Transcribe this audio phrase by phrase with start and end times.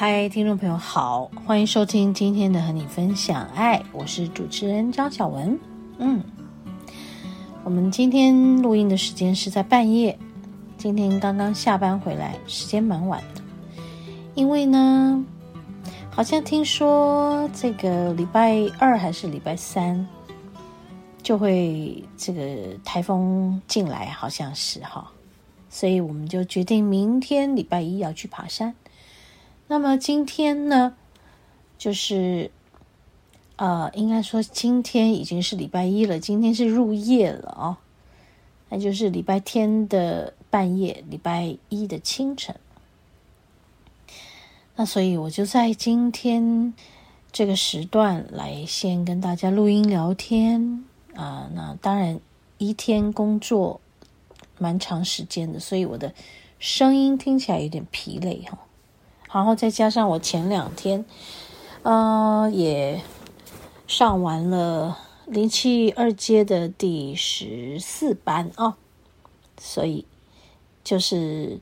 [0.00, 5.58] 嗨，听众朋友好，欢迎收听今天的和你分享爱，我是主持人张小文。
[5.98, 6.22] 嗯，
[7.64, 10.16] 我们今天录音的时间是在半夜，
[10.76, 13.42] 今天刚刚下班回来，时间蛮晚的。
[14.36, 15.24] 因为呢，
[16.12, 20.06] 好像听说这个礼拜二还是礼拜三
[21.24, 25.10] 就会这个台风进来，好像是哈，
[25.68, 28.72] 所以我们就决定明天礼拜一要去爬山。
[29.70, 30.96] 那么今天呢，
[31.76, 32.50] 就是，
[33.56, 37.76] 呃，应该说今天已经是礼拜一了，今天是入夜了哦，
[38.70, 42.56] 那就是礼拜天的半夜，礼拜一的清晨。
[44.74, 46.72] 那所以我就在今天
[47.30, 50.82] 这个时段来先跟大家录音聊天
[51.14, 52.18] 啊，那当然
[52.56, 53.82] 一天工作
[54.56, 56.14] 蛮长时间的，所以我的
[56.58, 58.58] 声音听起来有点疲累哈。
[59.30, 61.04] 然后再加上我前两天，
[61.82, 63.02] 呃，也
[63.86, 68.74] 上完了灵气二阶的第十四班哦，
[69.60, 70.06] 所以
[70.82, 71.60] 就是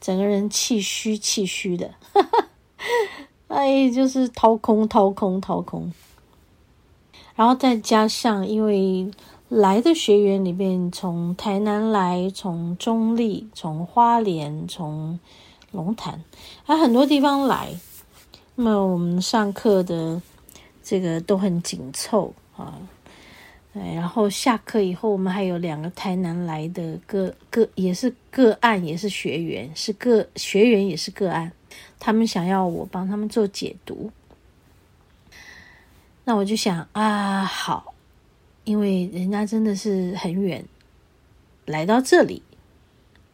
[0.00, 1.94] 整个人气虚气虚的，
[3.48, 5.92] 哎，就是掏空掏空掏空。
[7.36, 9.10] 然后再加上因为
[9.48, 15.20] 来的学员里面，从台南来，从中坜，从花莲，从。
[15.72, 16.22] 龙潭，
[16.64, 17.74] 还很多地方来，
[18.54, 20.20] 那么我们上课的
[20.82, 22.78] 这个都很紧凑啊。
[23.74, 31.52] 然后下课以后，我们还有两个台南来的个个，也是个案，也是学员，是个学员也是个案，
[31.98, 34.10] 他们想要我帮他们做解读。
[36.24, 37.92] 那我就想啊，好，
[38.64, 40.64] 因为人家真的是很远
[41.66, 42.42] 来到这里，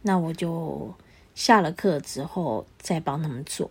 [0.02, 0.92] 那我就。
[1.34, 3.70] 下了课之后再帮他们做，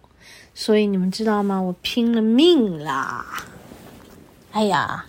[0.54, 1.62] 所以你们知道吗？
[1.62, 3.26] 我拼了命啦！
[4.52, 5.06] 哎呀，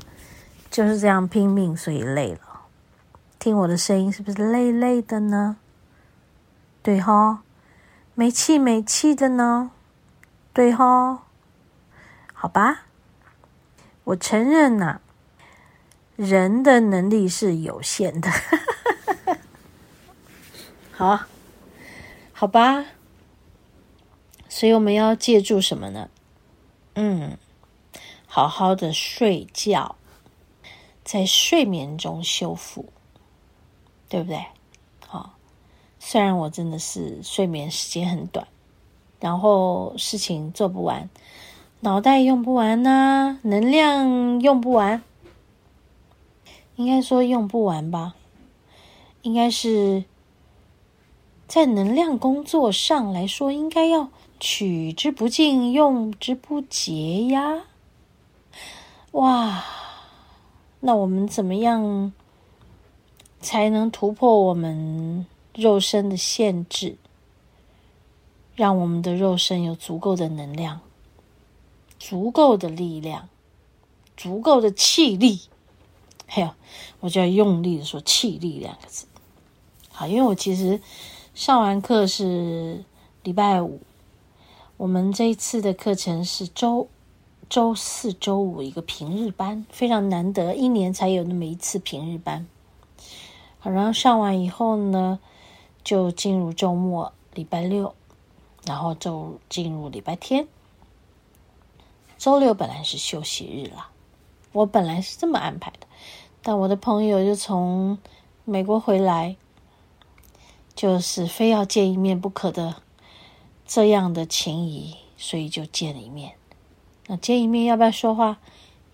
[0.70, 2.40] 就是这样拼命，所以累了。
[3.38, 5.56] 听我的声音是不是累累的呢？
[6.82, 7.42] 对哈，
[8.14, 9.70] 没气没气的呢？
[10.52, 11.24] 对哈，
[12.32, 12.82] 好吧，
[14.04, 15.00] 我承认呐，
[16.16, 18.30] 人的能力是有限的。
[20.92, 21.20] 好。
[22.42, 22.86] 好吧，
[24.48, 26.10] 所以我们要借助什么呢？
[26.94, 27.38] 嗯，
[28.26, 29.94] 好好的睡觉，
[31.04, 32.86] 在睡眠中修复，
[34.08, 34.44] 对不对？
[35.06, 35.34] 好，
[36.00, 38.48] 虽然我真的是睡眠时间很短，
[39.20, 41.08] 然后事情做不完，
[41.78, 45.00] 脑袋用不完呐，能量用不完，
[46.74, 48.16] 应该说用不完吧，
[49.22, 50.02] 应该是。
[51.52, 54.08] 在能量工作上来说，应该要
[54.40, 57.64] 取之不尽，用之不竭呀！
[59.10, 59.62] 哇，
[60.80, 62.10] 那我们怎么样
[63.42, 66.96] 才能突破我们肉身的限制，
[68.54, 70.80] 让我们的肉身有足够的能量、
[71.98, 73.28] 足够的力量、
[74.16, 75.42] 足够的气力？
[76.26, 76.54] 还有，
[77.00, 79.04] 我就要用力的说“气力”两个字。
[79.90, 80.80] 好，因为我其实。
[81.34, 82.84] 上完课是
[83.22, 83.80] 礼拜五，
[84.76, 86.88] 我们这一次的课程是周
[87.48, 92.46] 周四、周五一个平日班，非常难得，一年才有那么一次平日班。
[93.58, 95.18] 好，然后上完以后呢，
[95.82, 97.94] 就进入周末，礼拜六，
[98.66, 100.46] 然后就进入礼拜天。
[102.18, 103.88] 周六本来是休息日啦，
[104.52, 105.86] 我本来是这么安排的，
[106.42, 107.96] 但我的朋友就从
[108.44, 109.34] 美国回来。
[110.74, 112.76] 就是非要见一面不可的
[113.66, 116.34] 这样的情谊，所以就见了一面。
[117.06, 118.38] 那见一面要不要说话？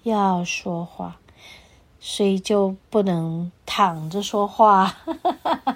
[0.05, 1.19] 要说话，
[2.01, 4.97] 所以就不能躺着说话，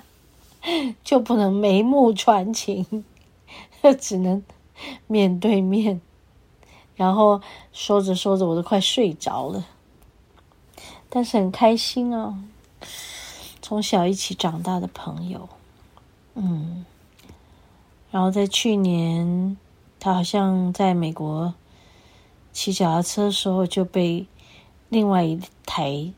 [1.05, 3.05] 就不能眉目传情，
[4.01, 4.43] 只能
[5.07, 6.01] 面对面。
[6.95, 7.41] 然后
[7.73, 9.67] 说着说着，我都快睡着了，
[11.09, 12.39] 但是很开心哦！
[13.61, 15.49] 从小一起长大的朋友。
[16.35, 16.85] 嗯，
[18.11, 19.57] 然后在去年，
[20.01, 21.53] 他好像在美国
[22.53, 24.27] 骑脚踏车的时候就被
[24.89, 26.13] 另外一台、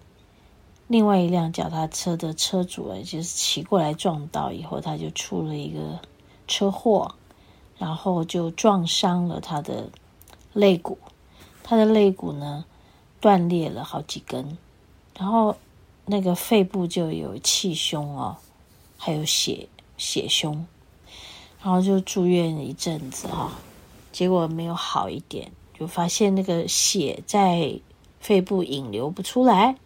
[0.87, 5.99] 另外一辆脚踏车的车主啊，就是骑过来撞到以后，他就出了一个
[6.47, 7.15] 车祸，
[7.79, 9.91] 然后就撞伤了他的
[10.53, 10.99] 肋骨，
[11.63, 12.65] 他的肋骨呢
[13.21, 14.57] 断裂了好几根，
[15.19, 15.57] 然后
[16.07, 18.37] 那个肺部就有气胸哦，
[18.97, 20.67] 还有血血胸，
[21.63, 23.53] 然后就住院一阵子哈、
[24.13, 25.53] 结果没有好一点。
[25.77, 27.81] 就发现那个血在
[28.21, 29.77] 肺部引流不出来，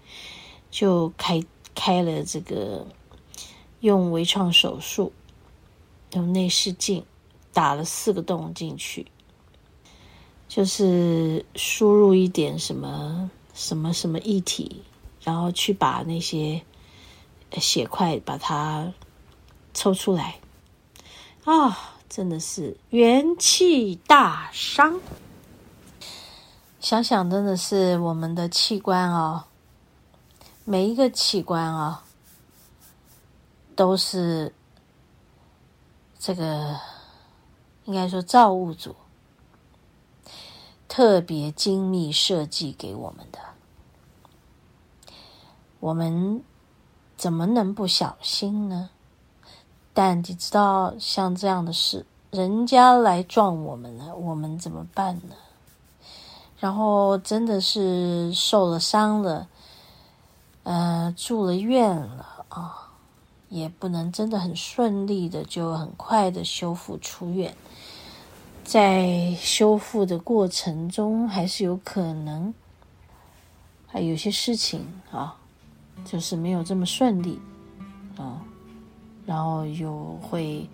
[0.71, 1.43] 就开
[1.75, 2.87] 开了这个
[3.81, 5.15] 用微创手术，
[6.13, 7.03] 用内视镜
[7.55, 9.07] 打了四个洞进去，
[10.47, 14.83] 就是输入一点什么什么什么液体，
[15.23, 16.61] 然后去把那些
[17.53, 18.93] 血块把它
[19.73, 20.41] 抽出来
[21.45, 25.01] 啊，真的是元气大伤。
[26.81, 29.45] 想想真的是我们的器官哦，
[30.65, 31.99] 每一个器官、哦，
[33.75, 34.55] 都是
[36.19, 36.79] 这个
[37.85, 38.95] 应该说造物主
[40.87, 43.39] 特别精密设计给我们的，
[45.81, 46.43] 我们
[47.17, 48.91] 怎么能不小心呢？
[49.99, 55.35] 但你知道，像这样的事，人家来撞我们了，我们怎么办呢？
[56.61, 59.49] 然后真的是受了伤了，
[60.63, 62.91] 呃，住了院了啊，
[63.49, 67.53] 也不能真的很顺利的就很快的修复出院，
[68.63, 72.55] 在修复的过程中，还是有可能
[73.89, 75.35] 还有些事情啊，
[76.05, 77.41] 就是没有这么顺利
[78.17, 78.39] 啊，
[79.29, 80.67] 然后又会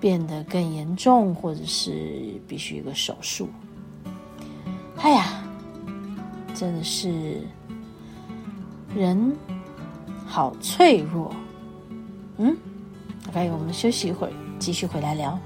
[0.00, 3.50] 变得更严重，或者是必须一个手术。
[4.96, 5.44] 哎呀，
[6.54, 7.42] 真的是
[8.94, 9.36] 人
[10.24, 11.30] 好脆弱。
[12.38, 12.56] 嗯
[13.28, 15.38] ，OK，我们休息一会儿，继续回来聊。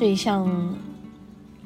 [0.00, 0.48] 所以，像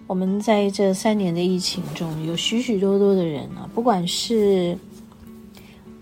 [0.08, 4.76] 我们在这三年的疫情中，有许许多多的人啊，不管是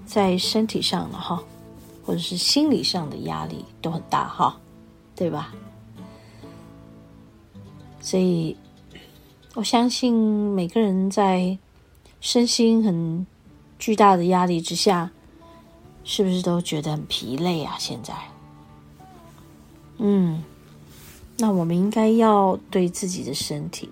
[0.06, 1.42] 在身体上的哈，
[2.02, 4.58] 或者是心理上的压力都很大哈，
[5.14, 5.52] 对吧？
[8.00, 8.56] 所以，
[9.52, 10.14] 我相信
[10.54, 11.58] 每个人在
[12.22, 13.26] 身心很
[13.78, 15.10] 巨大的压力之下，
[16.02, 17.76] 是不是都觉得很疲累啊？
[17.78, 18.14] 现在，
[19.98, 20.41] 嗯。
[21.38, 23.88] 那我们应该要对自己的身体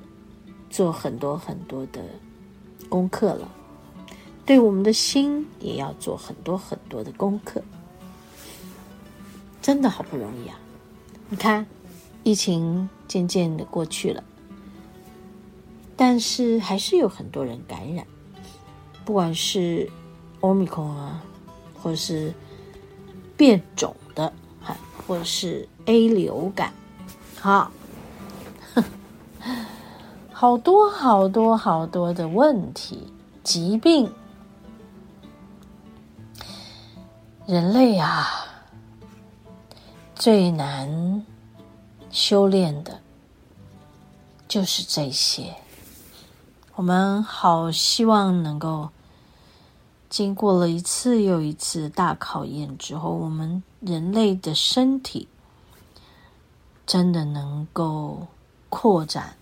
[0.68, 2.00] 做很多很多的
[2.88, 3.48] 功课了，
[4.46, 7.62] 对我们的心也要做很多很多的功课。
[9.60, 10.58] 真的好不容易啊！
[11.28, 11.66] 你看，
[12.22, 14.24] 疫情渐渐的过去了，
[15.96, 18.06] 但是还是有很多人感染，
[19.04, 19.90] 不管是
[20.40, 21.22] Omicron 啊，
[21.74, 22.32] 或者是
[23.36, 24.32] 变种的，
[24.62, 26.72] 哈，或者是 A 流感。
[27.42, 27.70] 好，
[30.30, 33.10] 好多好多好多的问题、
[33.42, 34.12] 疾病，
[37.46, 38.26] 人类啊，
[40.14, 41.24] 最难
[42.10, 43.00] 修炼的，
[44.46, 45.54] 就是这些。
[46.74, 48.90] 我们好希望能够
[50.10, 55.26] 经过了一次又一次大考验之后，我们人类的身体。
[56.90, 58.26] 真的能够
[58.68, 59.36] 扩展，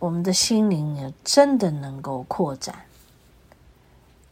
[0.00, 2.84] 我们的心灵也真的能够扩展，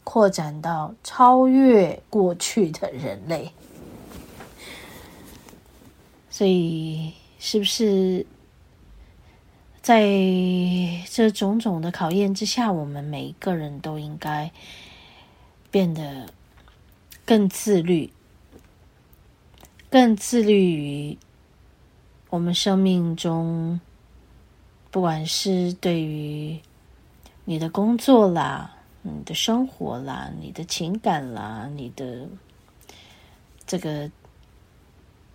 [0.03, 3.49] 扩展到超越过去的人类。
[6.29, 8.25] 所以，是不是
[9.81, 10.05] 在
[11.09, 14.51] 这种种的考验之下，我们每一个人都应该
[15.71, 16.27] 变得
[17.25, 18.11] 更自律，
[19.89, 21.17] 更自律于。
[22.33, 23.79] 我们生命中，
[24.89, 26.59] 不管是对于
[27.45, 32.27] 你的工作啦、你的生活啦、你的情感啦、你的
[33.67, 34.09] 这个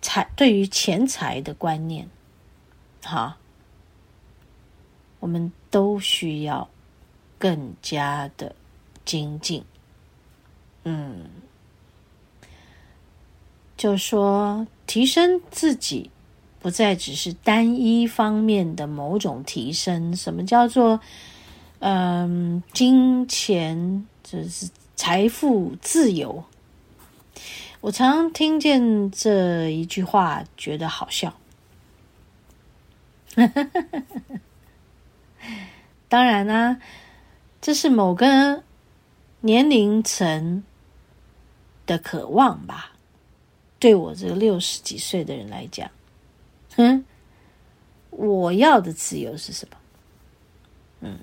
[0.01, 2.05] 财，对于钱财的观念，
[3.01, 3.37] 哈，
[5.21, 6.69] 我们都需要
[7.37, 8.53] 更加的
[9.05, 9.63] 精进。
[10.83, 11.29] 嗯，
[13.77, 16.11] 就说提升自己，
[16.59, 20.15] 不再只是单一方面的某种提升。
[20.15, 20.99] 什么叫做
[21.79, 26.43] 嗯，金钱就是财富自由？
[27.81, 31.33] 我常听见这一句话，觉得好笑。
[36.09, 36.77] 当然啦、
[37.61, 38.63] 这是某个
[39.39, 40.61] 年龄层
[41.85, 42.91] 的渴望吧。
[43.79, 45.89] 对我这个六十几岁的人来讲，
[46.81, 47.03] 嗯，
[48.09, 49.77] 我要的自由是什么？
[51.01, 51.19] 嗯，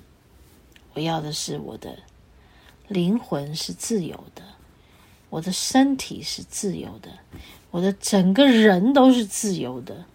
[0.93, 1.97] 我要的是我的
[2.87, 4.43] 灵魂是自由的。
[5.31, 7.09] 我的身体是自由的，
[7.71, 10.05] 我的整个人都是自由的。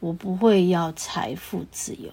[0.00, 2.10] 我不会要财富自由，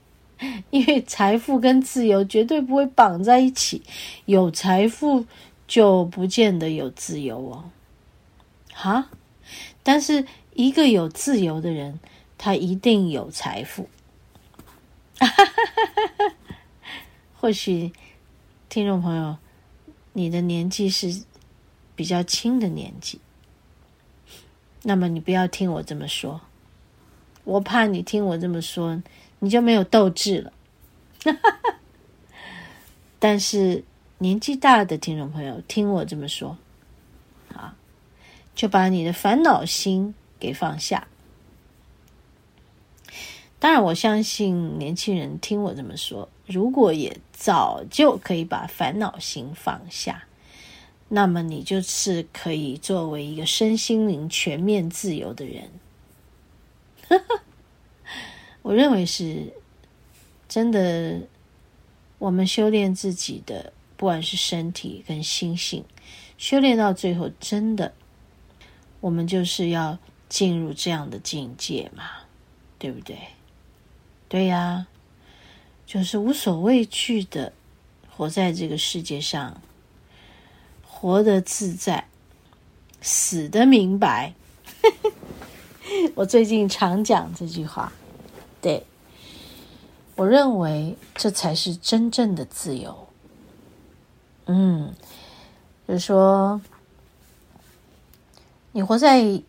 [0.70, 3.82] 因为财富跟自由绝对不会绑在一起。
[4.24, 5.26] 有财富
[5.66, 7.70] 就不见得有自由哦，
[8.72, 9.10] 哈？
[9.82, 10.26] 但是
[10.58, 12.00] 一个有自由的人，
[12.36, 13.88] 他一定有财富。
[17.38, 17.92] 或许
[18.68, 19.36] 听众朋友。
[20.14, 21.22] 你的年纪是
[21.94, 23.20] 比较轻的年纪，
[24.82, 26.40] 那么你不要听我这么说，
[27.44, 29.00] 我怕你听我这么说，
[29.38, 30.52] 你就没有斗志了。
[33.20, 33.84] 但是
[34.18, 36.58] 年纪大的听众朋友，听我这么说，
[37.54, 37.76] 啊，
[38.56, 41.08] 就把你的烦恼心给放下。
[43.60, 50.24] 当然，我相信年轻人听我这么说，如果也早就可以把烦恼心放下，
[51.08, 55.70] 那么你就是可以作为一个身心灵全面自由的人。
[58.62, 59.52] 我认为是
[60.48, 61.22] 真的，
[62.18, 65.84] 我们修炼自己的，不管是身体跟心性，
[66.36, 67.92] 修炼到最后，真的，
[69.00, 72.04] 我们就是要进入这样的境界嘛，
[72.78, 73.18] 对不对？
[74.28, 74.86] 对呀，
[75.86, 77.52] 就是无所畏惧的
[78.10, 79.60] 活在这个世界上，
[80.86, 82.06] 活得自在，
[83.00, 84.34] 死得明白。
[86.14, 87.92] 我最近常讲这句话，
[88.60, 88.84] 对，
[90.14, 93.08] 我认为这才是真正的自由。
[94.44, 94.94] 嗯，
[95.86, 96.60] 就是说，
[98.72, 99.42] 你活在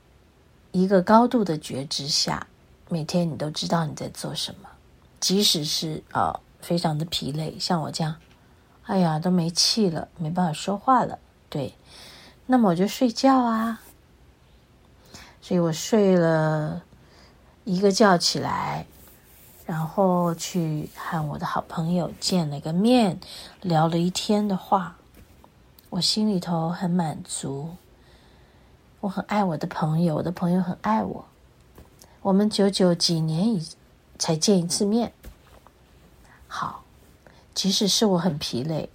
[0.72, 2.48] 一个高度的觉知下。
[2.92, 4.70] 每天你都知道你在做什么，
[5.20, 8.16] 即使是啊、非常的疲累，像我这样，
[8.86, 11.76] 哎呀都没气了，没办法说话了，对，
[12.48, 13.82] 那么我就睡觉啊，
[15.40, 16.82] 所以我睡了
[17.64, 18.88] 一个觉起来，
[19.68, 23.20] 然后去和我的好朋友见了个面，
[23.62, 24.96] 聊了一天的话，
[25.92, 27.76] 我心里头很满足，
[29.01, 31.25] 我很爱我的朋友，我的朋友很爱我。
[32.22, 33.65] 我们久久几年以
[34.18, 35.13] 才见一次面，
[36.48, 36.84] 好，
[37.53, 38.89] 即使是我很疲累，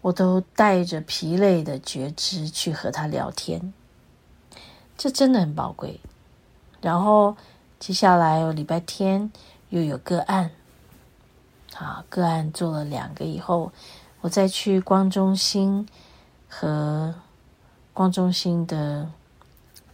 [0.00, 3.74] 我都带着疲累的觉知去和他聊天，
[4.96, 6.00] 这真的很宝贵。
[6.80, 7.36] 然后
[7.78, 9.30] 接下来我礼拜天
[9.68, 10.50] 又有个案，
[11.74, 13.70] 好，个案做了两个以后，
[14.22, 15.86] 我再去光中心
[16.48, 17.14] 和
[17.96, 19.10] 光中心的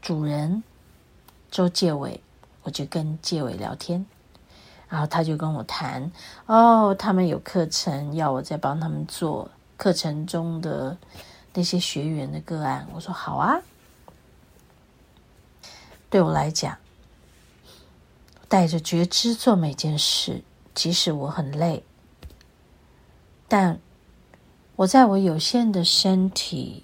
[0.01, 0.61] 主人。
[1.53, 2.21] 周介伟，
[2.65, 4.05] 我就跟介伟聊天，
[4.89, 6.11] 然后他就跟我谈，
[6.47, 10.97] 哦，他们有课程要我再帮他们做课程中的
[11.55, 12.85] 那些学员的个案。
[12.93, 13.61] 我说好啊，
[16.11, 16.77] 对我来讲，
[18.49, 20.43] 带着觉知做每件事，
[20.75, 21.85] 即使我很累，
[23.47, 23.79] 但
[24.75, 26.83] 我在我有限的身体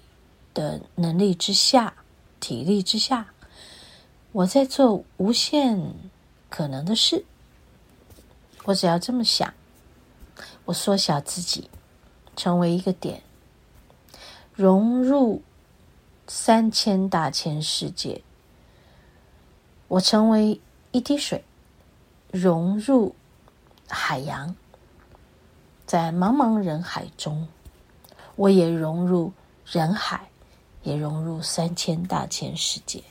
[0.59, 1.93] 的能力之下，
[2.41, 3.27] 体力之下。
[4.33, 5.93] 我在做无限
[6.49, 7.23] 可能的事，
[8.65, 9.53] 我只要这么想，
[10.65, 11.69] 我缩小自己，
[12.35, 13.23] 成为一个点，
[14.53, 15.41] 融入
[16.27, 18.21] 三千大千世界。
[19.87, 20.59] 我成为
[20.91, 21.45] 一滴水，
[22.31, 23.15] 融入
[23.87, 24.53] 海洋，
[25.85, 27.47] 在茫茫人海中，
[28.35, 29.33] 我也融入
[29.65, 30.29] 人海，
[30.83, 33.03] 也融入三千大千世界。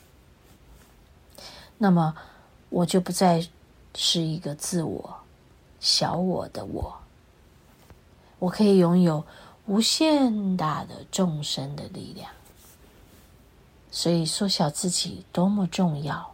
[1.77, 2.15] 那么，
[2.71, 3.47] 我就不再
[3.95, 5.17] 是一个自我、
[5.81, 6.97] 小我的我。
[8.39, 9.25] 我可以拥有
[9.67, 12.31] 无限大的众生的力量。
[13.91, 16.33] 所以，缩小自己多么重要！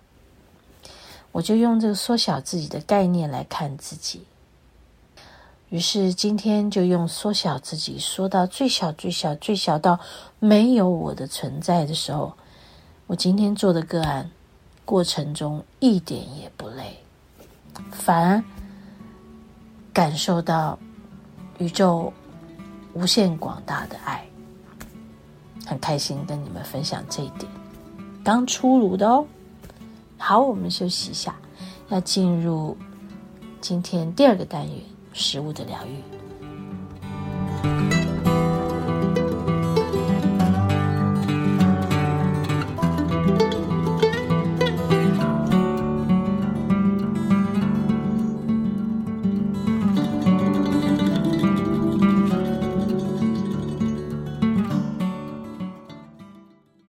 [1.31, 4.25] 我就用这个缩小自己的概念来看自己。
[5.75, 9.99] 于是今天就用缩小自己，缩到最小、最小、最小到
[10.39, 12.33] 没有我的存在的时候，
[13.09, 14.31] 我今天做的个案
[14.85, 16.97] 过程中一点也不累，
[17.91, 18.45] 反而
[19.93, 20.79] 感受到
[21.59, 22.13] 宇宙
[22.93, 24.25] 无限广大的爱，
[25.67, 27.51] 很开心跟你们分享这一点。
[28.23, 29.27] 刚出炉的哦。
[30.19, 31.35] 好，我们休息一下，
[31.89, 32.77] 要进入
[33.61, 34.81] 今天第二个单元——
[35.15, 36.24] 食物的疗愈。